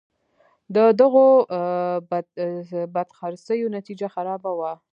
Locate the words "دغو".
1.01-1.25